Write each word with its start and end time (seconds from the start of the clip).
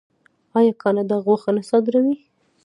آیا 0.57 0.73
کاناډا 0.81 1.17
غوښه 1.25 1.51
نه 1.57 1.63
صادروي؟ 1.69 2.15